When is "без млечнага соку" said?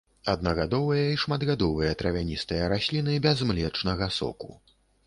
3.29-4.51